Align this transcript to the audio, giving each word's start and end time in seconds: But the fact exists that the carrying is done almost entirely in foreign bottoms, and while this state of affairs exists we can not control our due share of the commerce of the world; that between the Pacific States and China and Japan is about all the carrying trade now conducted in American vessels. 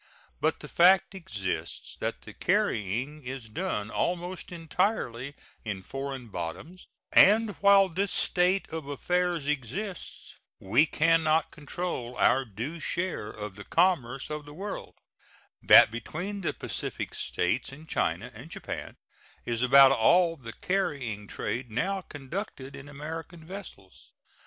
But 0.39 0.61
the 0.61 0.67
fact 0.67 1.13
exists 1.13 1.95
that 1.99 2.23
the 2.23 2.33
carrying 2.33 3.23
is 3.23 3.47
done 3.47 3.91
almost 3.91 4.51
entirely 4.51 5.35
in 5.63 5.83
foreign 5.83 6.29
bottoms, 6.29 6.87
and 7.11 7.51
while 7.61 7.87
this 7.87 8.11
state 8.11 8.67
of 8.71 8.87
affairs 8.87 9.45
exists 9.45 10.37
we 10.59 10.87
can 10.87 11.21
not 11.23 11.51
control 11.51 12.17
our 12.17 12.45
due 12.45 12.79
share 12.79 13.27
of 13.29 13.53
the 13.53 13.63
commerce 13.63 14.31
of 14.31 14.45
the 14.45 14.55
world; 14.55 14.95
that 15.61 15.91
between 15.91 16.41
the 16.41 16.51
Pacific 16.55 17.13
States 17.13 17.71
and 17.71 17.87
China 17.87 18.31
and 18.33 18.49
Japan 18.49 18.97
is 19.45 19.61
about 19.61 19.91
all 19.91 20.35
the 20.35 20.51
carrying 20.53 21.27
trade 21.27 21.69
now 21.69 22.01
conducted 22.01 22.75
in 22.75 22.89
American 22.89 23.45
vessels. 23.45 24.13